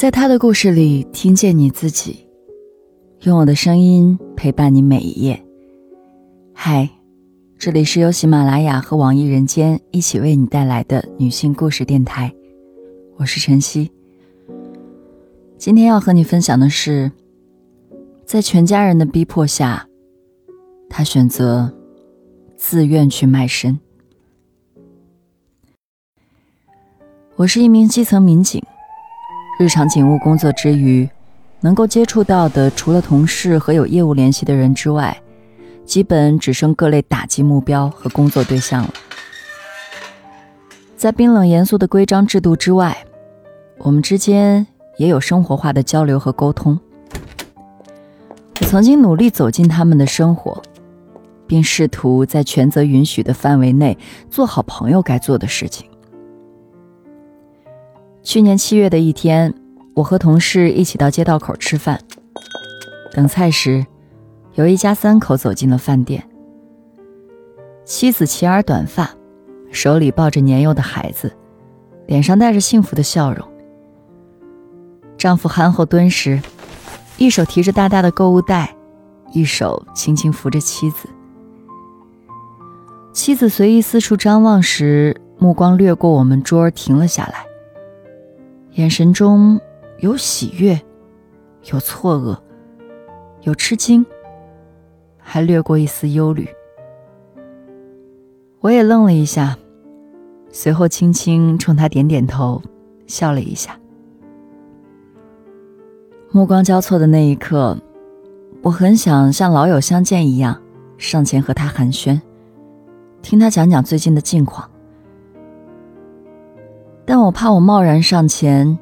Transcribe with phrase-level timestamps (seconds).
[0.00, 2.26] 在他的故事里听见你自己，
[3.24, 5.44] 用我的声音陪伴你每一页。
[6.54, 6.88] 嗨，
[7.58, 12.34] 这里是由喜马拉雅和网易人间一起为你带来的女性故事电台，
[13.18, 13.90] 我是晨曦。
[15.58, 17.12] 今天要和你分享的是，
[18.24, 19.86] 在全家人的逼迫下，
[20.88, 21.70] 他选择
[22.56, 23.78] 自愿去卖身。
[27.36, 28.62] 我是一名基层民警。
[29.60, 31.06] 日常警务工作之余，
[31.60, 35.14] 能够接触到的除了同事和有业务联系的人之外，
[35.84, 38.90] 基本只剩各类打击目标和工作对象了。
[40.96, 43.04] 在冰冷严肃的规章制度之外，
[43.76, 46.80] 我们之间也有生活化的交流和沟通。
[48.62, 50.62] 我曾经努力走进他们的生活，
[51.46, 53.98] 并试图在权责允许的范围内
[54.30, 55.89] 做好朋友该做的事情。
[58.22, 59.52] 去年七月的一天，
[59.94, 61.98] 我和同事一起到街道口吃饭。
[63.12, 63.84] 等菜时，
[64.54, 66.22] 有一家三口走进了饭店。
[67.84, 69.10] 妻子齐耳短发，
[69.72, 71.34] 手里抱着年幼的孩子，
[72.06, 73.46] 脸上带着幸福的笑容。
[75.16, 76.40] 丈夫憨厚敦实，
[77.16, 78.76] 一手提着大大的购物袋，
[79.32, 81.08] 一手轻轻扶着妻子。
[83.12, 87.49] 妻子随意四处张望时，目光掠过我们桌，停了下来。
[88.74, 89.60] 眼神中
[89.98, 90.80] 有喜悦，
[91.72, 92.38] 有错愕，
[93.42, 94.06] 有吃惊，
[95.18, 96.48] 还掠过一丝忧虑。
[98.60, 99.58] 我也愣了一下，
[100.50, 102.62] 随后轻轻冲他点点头，
[103.06, 103.76] 笑了一下。
[106.30, 107.76] 目光交错的那一刻，
[108.62, 110.60] 我很想像老友相见一样，
[110.96, 112.20] 上前和他寒暄，
[113.20, 114.70] 听他讲讲最近的近况。
[117.12, 118.78] 但我怕我贸然上前，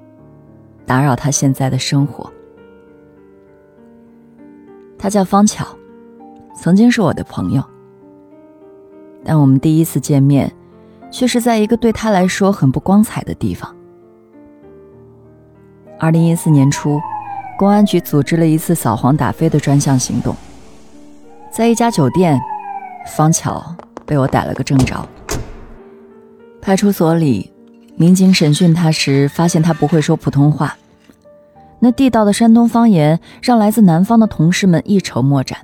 [0.85, 2.31] 打扰他现在的生活。
[4.99, 5.67] 他叫方巧，
[6.55, 7.65] 曾经是我的朋友，
[9.25, 10.55] 但我们第一次见面，
[11.11, 13.75] 却是在一个对他来说很不光彩的地方。
[15.99, 17.01] 二零一四年初，
[17.59, 20.37] 公安局组织了一次扫黄打非的专项行动，
[21.51, 22.39] 在一家酒店，
[23.07, 23.75] 方巧
[24.05, 25.09] 被我逮了个正着。
[26.61, 27.51] 派出所里。
[28.01, 30.77] 民警审讯他时，发现他不会说普通话，
[31.81, 35.59] 那地道的山东方言让来自南方的同事们一筹莫展。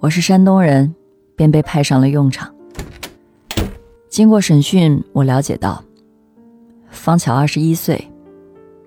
[0.00, 0.94] 我是山东人，
[1.36, 2.50] 便被派上了用场。
[4.08, 5.84] 经过审讯，我了解到，
[6.88, 8.10] 方巧二十一岁，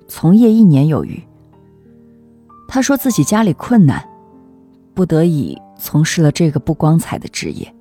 [0.07, 1.21] 从业一年有余。
[2.67, 4.03] 他说自己家里困难，
[4.95, 7.71] 不得已从事了这个不光彩的职业。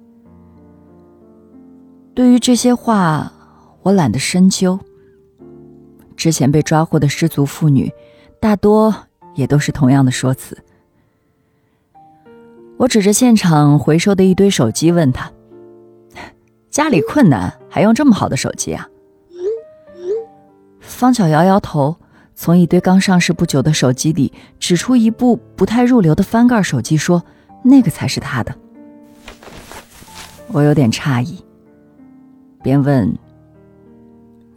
[2.12, 3.32] 对于这些话。
[3.86, 4.80] 我懒得深究。
[6.16, 7.92] 之前被抓获的失足妇女，
[8.40, 8.92] 大多
[9.36, 10.58] 也都是同样的说辞。
[12.78, 15.30] 我指着现场回收的一堆手机，问他
[16.68, 18.88] ：“家里困难，还用这么好的手机啊？”
[20.80, 21.94] 方巧摇摇头，
[22.34, 27.22] 从一堆刚上市不久的手机里指出一部不太入流的翻盖手机，说
[27.62, 28.52] ：“那个才是他的。”
[30.50, 31.44] 我有点诧异，
[32.64, 33.16] 便问。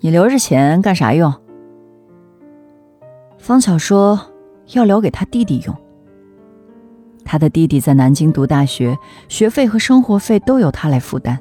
[0.02, 1.34] 你留着钱干啥用？
[3.38, 4.20] 方巧说
[4.74, 5.76] 要留给他弟弟用。
[7.26, 11.38] 他的弟弟在南京读大学，学费和生活费都由他来负担，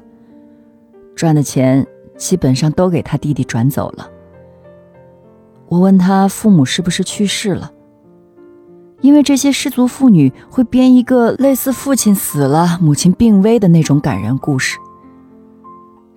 [1.15, 1.87] 赚的钱
[2.17, 4.09] 基本上都给他弟弟转走了。
[5.67, 7.71] 我问他父母是不是去世了，
[8.99, 14.77] 因为这些失足妇女会编一个类似父亲死了、母亲病危的那种感人故事。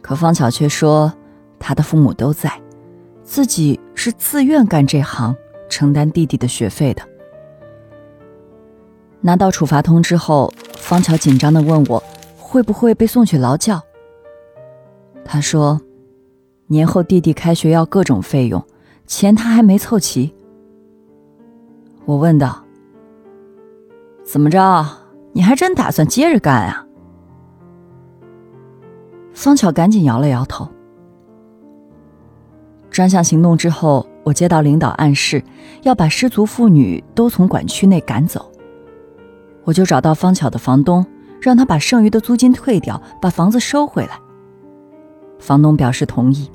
[0.00, 1.12] 可方巧却说。
[1.62, 2.53] 他的父母都在，
[3.23, 5.34] 自己是自愿干这行，
[5.69, 7.03] 承担弟弟的学费的。
[9.21, 12.03] 拿到处罚通知后，方巧紧张的问我，
[12.37, 13.81] 会不会被送去劳教？
[15.25, 15.81] 他说，
[16.67, 18.61] 年后弟弟开学要各种费用，
[19.06, 20.35] 钱他还没凑齐。
[22.05, 22.65] 我问道
[24.26, 24.85] ：“怎么着？
[25.32, 26.85] 你还真打算接着干啊？”
[29.32, 30.69] 方巧赶紧摇了摇头。
[32.93, 35.43] 专项行动之后，我接到领导暗示，
[35.83, 38.53] 要把失足妇女都从管区内赶走。
[39.65, 41.05] 我就找到方巧的房东，
[41.41, 44.19] 让他把剩余的租金退掉，把房子收回来。
[45.39, 46.50] 房东表示同意。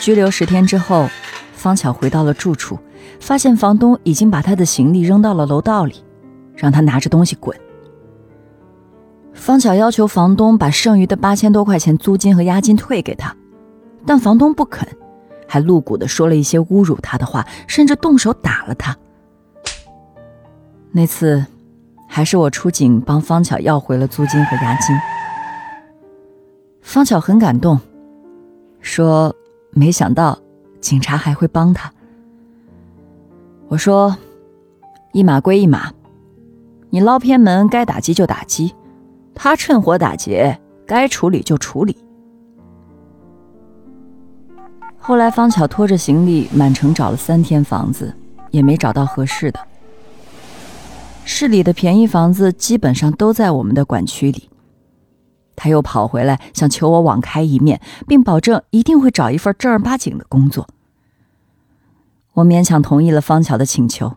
[0.00, 1.08] 拘留十天之后，
[1.54, 2.78] 方巧回到了住处，
[3.18, 5.96] 发现房东已经把他的行李扔到了楼道里，
[6.54, 7.58] 让他拿着东西滚。
[9.32, 13.34] 方巧要求房东把剩余的八千多块钱租金和押金退给他。
[14.06, 14.88] 但房东不肯，
[15.46, 18.96] 还露骨的说了一些侮辱他的话，甚至动手打了他。
[20.90, 21.44] 那次，
[22.08, 24.94] 还是我出警帮方巧要回了租金和押金。
[26.80, 27.80] 方巧很感动，
[28.80, 29.34] 说
[29.72, 30.38] ：“没想到
[30.80, 31.90] 警察还会帮他。”
[33.68, 34.14] 我说
[35.12, 35.92] ：“一码归一码，
[36.90, 38.74] 你捞偏门该打击就打击，
[39.34, 41.96] 他趁火打劫，该处理就处理。”
[45.04, 48.14] 后来，方巧拖着行李满城找了三天房子，
[48.52, 49.58] 也没找到合适的。
[51.24, 54.48] 市里的便宜房子基本上都在我们的管区里。
[55.56, 60.68] 他又跑回来，想求我网开一面，并保证一定会找一份正儿八经的工作。
[62.34, 64.14] 我勉强同意了方巧的请求，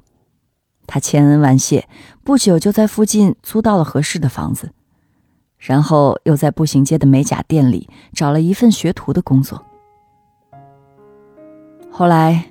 [0.86, 1.90] 他千恩万谢，
[2.24, 4.72] 不久就在附近租到了合适的房子，
[5.58, 9.66] 然后又在步行街的美甲店里找了一份学徒的工作。
[11.98, 12.44] 后来，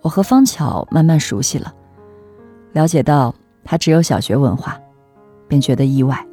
[0.00, 1.74] 我和方巧慢慢熟悉了，
[2.70, 3.34] 了解到
[3.64, 4.78] 他只有小学文化，
[5.48, 6.24] 便觉得意外。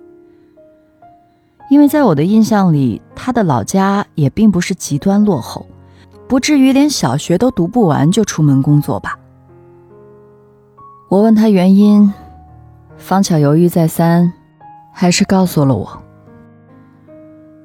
[1.72, 5.66] 因为在我的印象里，他的老家也并不是极端落后，
[6.28, 9.18] 不至于连小学都读不完就出门工作吧。
[11.10, 12.14] 我问他原因，
[12.98, 14.32] 方巧犹豫再三，
[14.94, 16.04] 还是告诉了我。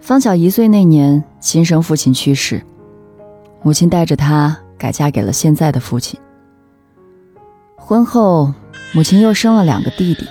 [0.01, 2.65] 方巧一岁那年，亲生父亲去世，
[3.63, 6.21] 母亲带着他改嫁给了现在的父亲。
[7.75, 8.53] 婚后，
[8.93, 10.27] 母亲又生了两个弟弟，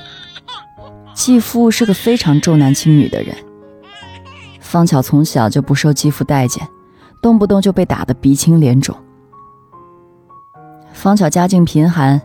[1.16, 3.36] 继父是个非常重男轻女的人。
[4.60, 6.68] 方巧从小就不受继父待见，
[7.20, 8.96] 动不动就被打得鼻青脸肿。
[10.92, 12.22] 方巧家境贫寒，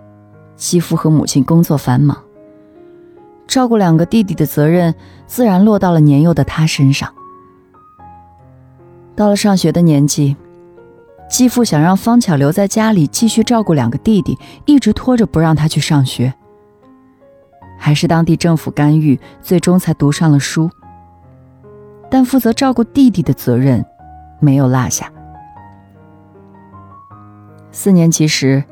[0.54, 2.22] 继父和母亲工作繁忙，
[3.46, 4.94] 照顾两个弟弟的责任
[5.26, 7.10] 自然落到了年幼的他身上。
[9.16, 10.36] 到了上学的年纪，
[11.28, 16.32] 继父想让方巧留在家里继续照顾两个弟弟，一直拖着不让他去上学。
[17.78, 20.70] 还是当地政府干预，最终才读上了书。
[22.10, 23.84] 但负责照顾弟弟的责任
[24.40, 25.12] 没有落下。
[27.70, 28.64] 四年级时，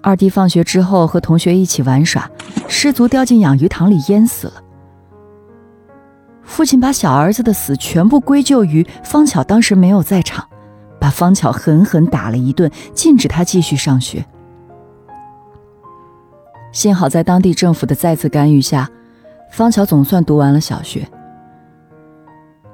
[0.00, 2.30] 二弟放学之后和同学一起玩耍，
[2.68, 4.54] 失足掉进养鱼塘里淹死了。
[6.44, 10.48] 父亲把小儿子的死全部归咎于方巧当时没有在场，
[11.08, 14.22] 把方巧狠狠打了一顿，禁止他继续上学。
[16.70, 18.86] 幸好在当地政府的再次干预下，
[19.50, 21.08] 方巧总算读完了小学。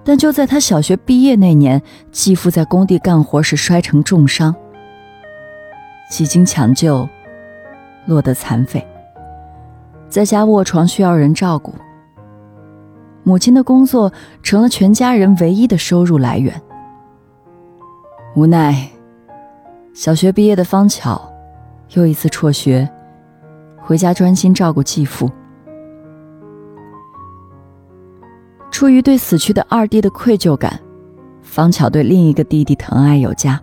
[0.03, 4.53] 但就在他小学毕业那年，继父在工地干活时摔成重伤，
[6.11, 7.09] 几经抢救，
[8.07, 8.85] 落得残废，
[10.09, 11.73] 在家卧床需要人照顾。
[13.23, 16.61] 母亲的工作成了全家人唯一的收入来源。
[18.37, 18.91] 无奈，
[19.93, 21.33] 小学毕业的方巧
[21.91, 22.91] 又一次辍学，
[23.81, 25.31] 回家专心照顾继父。
[28.73, 30.81] 出于对死去的二弟的愧疚感，
[31.43, 33.61] 方巧对另一个弟弟疼爱有加。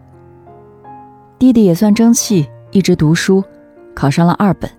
[1.38, 3.44] 弟弟也算争气，一直读书，
[3.94, 4.72] 考上了二本。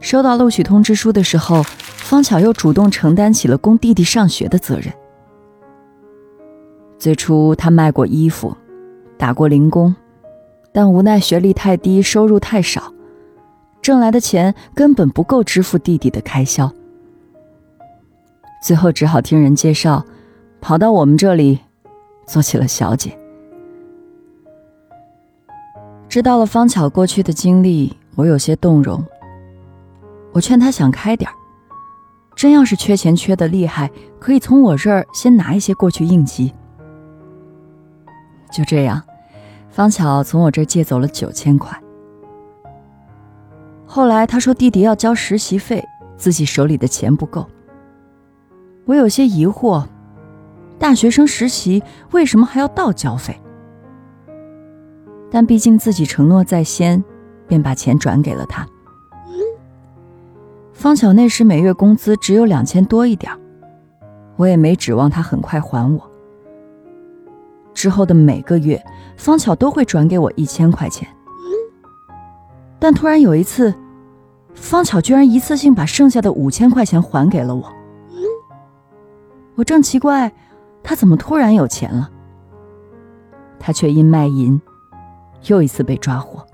[0.00, 4.92] 收到录取通知书的时候，方巧又主动承担起了供弟弟上学的责任。
[7.02, 8.56] 最初，他卖过衣服，
[9.18, 9.92] 打过零工，
[10.72, 12.94] 但无奈学历太低，收入太少，
[13.82, 16.72] 挣来的钱根本不够支付弟弟的开销。
[18.62, 20.06] 最后只好听人介绍，
[20.60, 21.58] 跑到我们这里
[22.24, 23.18] 做起了小姐。
[26.08, 29.04] 知道了方巧过去的经历，我有些动容。
[30.30, 31.28] 我劝他想开点，
[32.36, 33.90] 真要是缺钱缺的厉害，
[34.20, 36.54] 可以从我这儿先拿一些过去应急。
[38.52, 39.02] 就这样，
[39.70, 41.76] 方巧从我这借走了九千块。
[43.86, 45.84] 后来他说弟弟要交实习费，
[46.16, 47.46] 自己手里的钱不够。
[48.84, 49.84] 我有些疑惑，
[50.78, 53.38] 大学生实习为什么还要倒交费？
[55.30, 57.02] 但毕竟自己承诺在先，
[57.48, 58.66] 便把钱转给了他。
[60.72, 63.32] 方巧那时每月工资只有两千多一点
[64.36, 66.11] 我也没指望他很快还我。
[67.74, 68.82] 之后的每个月，
[69.16, 71.08] 方巧都会转给我一千块钱，
[72.78, 73.74] 但突然有一次，
[74.54, 77.72] 方巧居然一次性把剩下的五千块钱还给了我。
[79.54, 80.32] 我正奇怪，
[80.82, 82.10] 他怎么突然有钱了？
[83.58, 84.60] 他却因卖淫，
[85.46, 86.44] 又一次被抓获。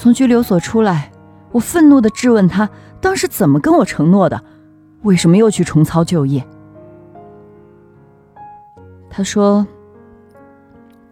[0.00, 1.10] 从拘留所出来，
[1.52, 2.68] 我愤怒地质问他：
[3.00, 4.42] 当时怎么跟我承诺的？
[5.02, 6.44] 为什么又去重操旧业？
[9.18, 9.66] 他说：“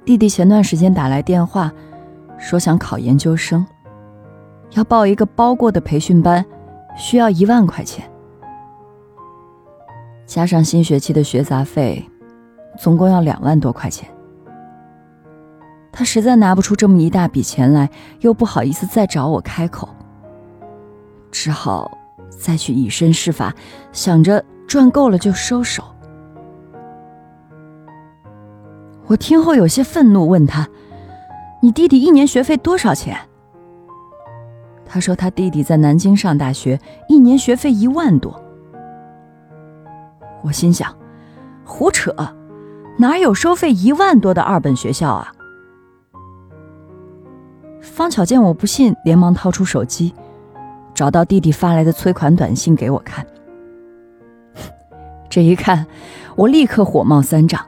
[0.07, 1.73] 弟弟前段时间打来电话，
[2.39, 3.67] 说想考研究生，
[4.75, 6.47] 要报一个包过的培训班，
[6.97, 8.09] 需要一万块钱，
[10.25, 12.09] 加上新学期的学杂费，
[12.79, 14.09] 总共要两万多块钱。
[15.91, 19.89] 他实在拿不出这么一大笔钱来，又不好意思再找我开口，
[21.33, 21.91] 只好
[22.31, 23.53] 再去以身试法，
[23.91, 25.83] 想着赚够了就收手。
[29.07, 30.69] 我听后有些愤怒，问他
[31.63, 33.17] ：“你弟弟一年学费多少钱？”
[34.85, 38.43] 他说：“他弟弟在南京上大学，一年学费一万多。”
[40.43, 40.93] 我心想
[41.65, 42.13] ：“胡扯，
[42.99, 45.33] 哪有收费一万多的二本学校啊？”
[47.81, 50.13] 方巧见我不信，连忙掏出手机，
[50.93, 53.25] 找到弟弟发来的催款短信给我看。
[55.31, 55.87] 这一看，
[56.35, 57.65] 我立刻火冒三丈。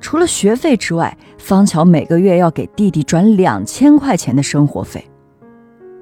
[0.00, 5.08] 除了学费之外，方巧每个月要给弟弟转两千块钱的生活费，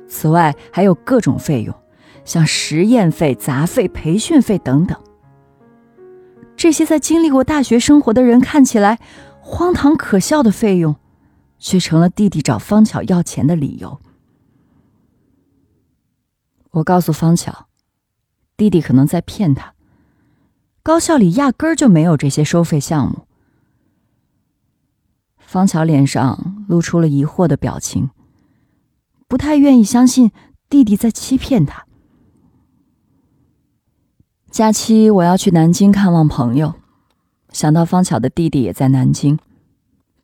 [0.07, 1.75] 此外还有各种费用，
[2.25, 4.97] 像实验费、杂费、培训费等等。
[6.57, 8.99] 这些在经历过大学生活的人看起来
[9.41, 10.97] 荒唐可笑的费用，
[11.59, 13.99] 却成了弟弟找方巧要钱的理由。
[16.71, 17.67] 我告诉方巧，
[18.57, 19.75] 弟弟可能在骗他，
[20.83, 23.25] 高校里压根儿就没有这些收费项目。
[25.47, 28.11] 方巧脸上露出了疑惑的表情，
[29.29, 30.33] 不太愿意相信
[30.69, 31.87] 弟弟在欺骗他。
[34.50, 36.75] 假期我要去南京看望朋友，
[37.53, 39.38] 想到方巧的弟弟也在南京，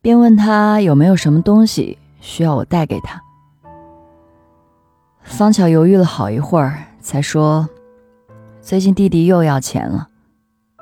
[0.00, 3.22] 便问他有没有什么东西需要我带给他。
[5.22, 7.68] 方巧犹豫了好一会儿，才说
[8.60, 10.08] ：“最近弟弟又要钱了，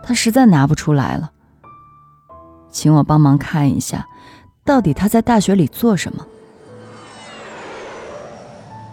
[0.02, 1.30] 他实在拿不出来了，
[2.70, 4.06] 请我帮忙看一下。”
[4.70, 6.24] 到底他在大学里做什么？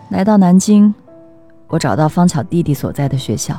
[0.10, 0.92] 来到南京，
[1.68, 3.56] 我找到方巧弟弟所在的学校。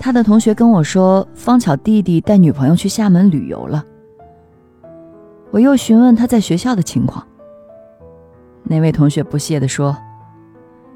[0.00, 3.84] 他的同学跟我说，方巧弟弟带女朋友去厦门旅游了。
[5.50, 7.26] 我又询问他在学校的情况。
[8.62, 9.94] 那位同学不屑地说：“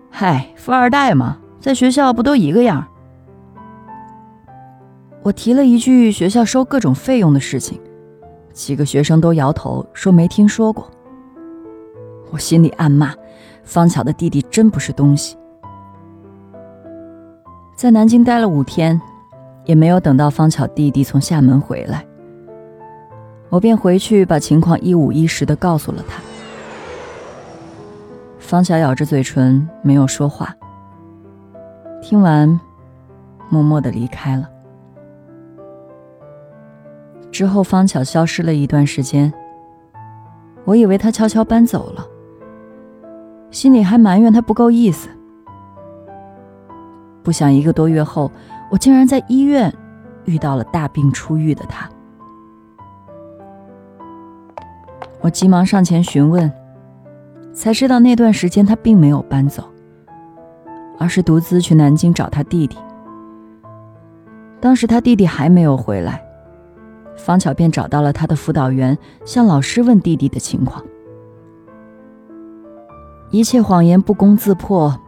[0.09, 2.87] 嗨，富二代嘛，在学校不都一个样？”
[5.21, 7.79] 我提了一句学校收各种费用的事情。
[8.53, 10.91] 几个学生都摇头说没听说过。
[12.31, 13.15] 我心里暗骂：
[13.65, 15.37] 方巧的弟弟真不是东西。
[17.75, 19.01] 在南京待了五天，
[19.65, 22.05] 也没有等到方巧弟弟从厦门回来，
[23.49, 26.21] 我便回去把情况一五一十的告诉了他。
[28.39, 30.55] 方巧咬着嘴唇没有说话，
[32.03, 32.61] 听完，
[33.49, 34.49] 默默的离开了。
[37.31, 39.33] 之后，方巧消失了一段时间。
[40.65, 42.07] 我以为他悄悄搬走了，
[43.51, 45.09] 心里还埋怨他不够意思。
[47.23, 48.31] 不想一个多月后，
[48.71, 49.73] 我竟然在医院
[50.25, 51.89] 遇到了大病初愈的他。
[55.21, 56.51] 我急忙上前询问，
[57.53, 59.65] 才知道那段时间他并没有搬走，
[60.99, 62.77] 而是独自去南京找他弟弟。
[64.61, 66.23] 当时他弟弟还没有回来。
[67.21, 70.83] 方巧便找到了他的辅导员，向老师问弟弟的情况。
[73.31, 74.99] 一切谎言不攻自破，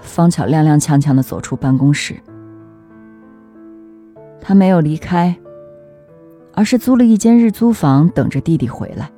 [0.00, 2.16] 方巧踉踉跄跄的走出办公室。
[4.40, 5.36] 他没有离开，
[6.54, 9.10] 而是租了一间日租房，等着弟弟回来。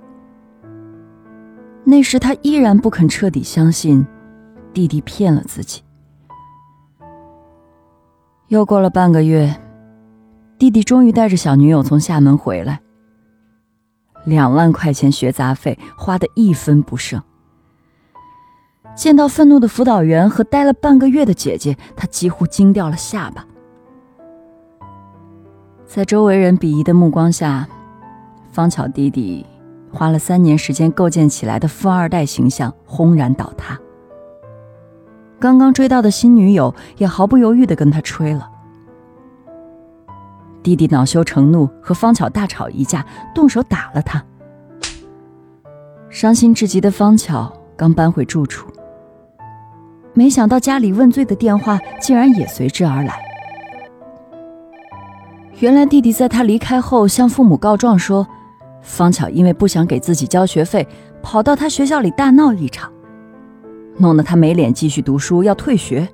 [1.84, 4.04] 那时他依然不肯彻底相信，
[4.74, 5.82] 弟弟骗了自己。
[8.48, 9.54] 又过了半个月。
[10.58, 12.80] 弟弟终于带着小女友从厦门回来，
[14.24, 17.22] 两万块钱学杂费花的一分不剩。
[18.94, 23.44] 见到愤怒的辅导员和待了半个月的姐姐，他几乎惊掉了下巴。
[25.84, 27.68] 在周围人鄙夷的目光下，
[28.50, 29.44] 方巧弟弟
[29.92, 33.78] 花了三年时间构建起来的富二代形象轰然倒塌。
[35.38, 38.50] 刚刚追到的新女友也毫不犹豫地跟他吹了。
[40.66, 44.20] 弟弟恼羞成怒，和方巧大吵一架，动手打了他。
[46.10, 48.68] 伤心至极的方巧刚搬回住处，
[50.12, 53.16] 没想到家里问罪的电话竟然也随之而来。
[55.60, 58.26] 原来弟弟在他离开后向父母告状说，
[58.82, 60.84] 方巧因为不想给自己交学费，
[61.22, 62.92] 跑到他学校里大闹一场，
[63.98, 66.08] 弄得他没脸继续读书，要退学。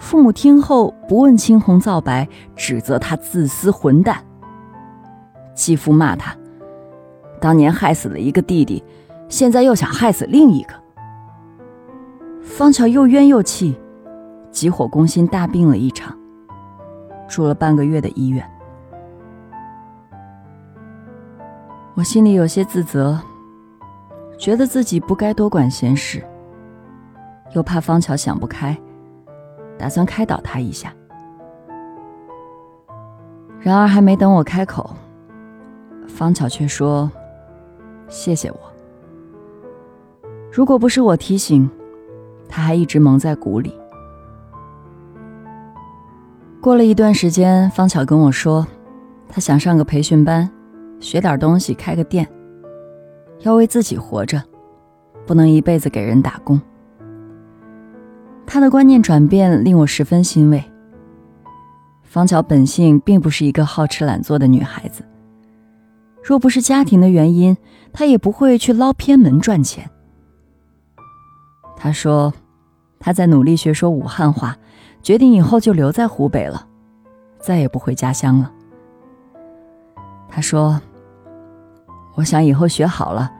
[0.00, 2.26] 父母听后不问青红皂白，
[2.56, 4.16] 指责他自私混蛋。
[5.54, 6.34] 继父骂他，
[7.38, 8.82] 当年害死了一个弟弟，
[9.28, 10.72] 现在又想害死另一个。
[12.42, 13.78] 方巧又冤又气，
[14.50, 16.16] 急火攻心，大病了一场，
[17.28, 18.44] 住了半个月的医院。
[21.94, 23.20] 我心里有些自责，
[24.38, 26.24] 觉得自己不该多管闲事，
[27.54, 28.76] 又怕方巧想不开，
[29.80, 30.94] 打算开导他一下。
[33.58, 34.94] 然而还没等我开口，
[36.06, 37.10] 方巧却说
[38.08, 38.60] ：“谢谢我。
[40.52, 41.68] 如果不是我提醒。”
[42.52, 43.72] 他还一直蒙在鼓里。
[46.60, 48.66] 过了一段时间，方巧跟我说，
[49.28, 50.50] 他想上个培训班，
[50.98, 52.26] 学点东西，开个店，
[53.42, 54.42] 要为自己活着，
[55.24, 56.60] 不能一辈子给人打工。
[58.52, 60.60] 他的观念转变令我十分欣慰。
[62.02, 65.04] 方巧本性并不是一个好吃懒做的女孩子，
[66.20, 67.56] 若不是家庭的原因，
[67.92, 69.88] 她也不会去捞偏门赚钱。
[71.76, 72.34] 他说，
[72.98, 74.56] 他在努力学说武汉话，
[75.00, 76.66] 决定以后就留在湖北了，
[77.38, 78.52] 再也不回家乡了。
[80.28, 80.80] 他说
[82.16, 83.30] ：“我想以后学好了，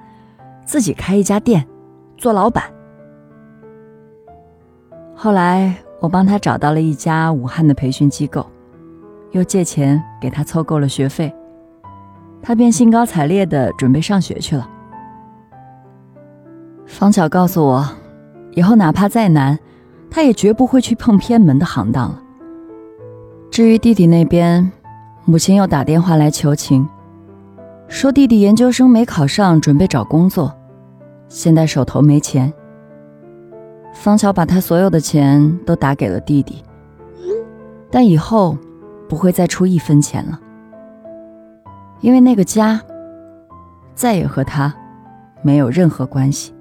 [0.65, 1.67] 自己开一家店，
[2.17, 2.63] 做老板。”
[5.23, 8.47] 后来我帮他找到了一家武汉的培训机构，
[9.33, 11.31] 又借钱给他凑够了学费，
[12.41, 14.67] 他便兴高采烈的准备上学去了。
[16.87, 17.87] 方巧告诉我。
[18.53, 19.59] 以后哪怕再难，
[20.11, 22.23] 他也绝不会去碰偏门的行当了。
[23.51, 24.73] 至于弟弟那边，
[25.27, 26.89] 母亲又打电话来求情，
[27.89, 30.51] 说弟弟研究生没考上，准备找工作，
[31.29, 32.51] 现在手头没钱。
[33.93, 36.63] 方巧把他所有的钱都打给了弟弟，
[37.91, 38.57] 但以后
[39.09, 40.41] 不会再出一分钱了，
[42.01, 42.81] 因为那个家
[43.95, 44.75] 再也和他
[45.43, 46.55] 没有任何关系。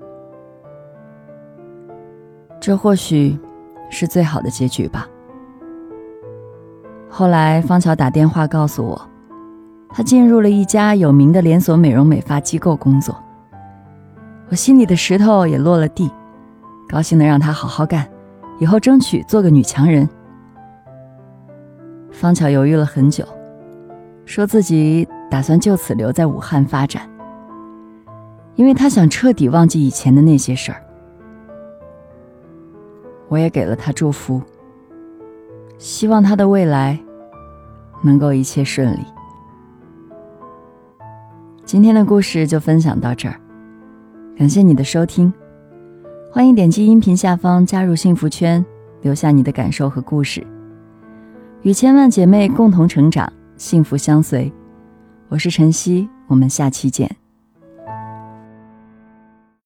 [2.60, 3.40] 这或许
[3.90, 5.08] 是最好的结局吧。
[7.08, 9.02] 后来，方巧打电话告诉我，
[9.90, 13.16] 她进入了一家有名的连锁美容美发机构工作。
[14.50, 16.12] 我心里的石头也落了地，
[16.90, 18.10] 高兴的让她好好干，
[18.60, 20.10] 以后争取做个女强人。
[22.12, 23.24] 方巧犹豫了很久，
[24.26, 27.08] 说自己打算就此留在武汉发展，
[28.56, 30.84] 因为她想彻底忘记以前的那些事儿。
[33.28, 34.42] 我也给了他祝福，
[35.78, 37.00] 希望他的未来
[38.02, 39.06] 能够一切顺利。
[41.64, 43.40] 今天的故事就分享到这儿，
[44.36, 45.32] 感谢你的收听，
[46.32, 48.64] 欢迎点击音频下方加入幸福圈，
[49.02, 50.46] 留下你的感受和故事，
[51.64, 54.54] 与千万姐妹共同成长，幸福相随。
[55.28, 57.10] 我是晨曦，我们下期见。